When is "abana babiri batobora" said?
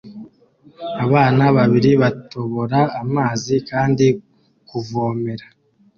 1.05-2.79